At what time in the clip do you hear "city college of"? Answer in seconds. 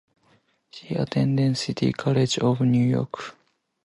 1.59-2.61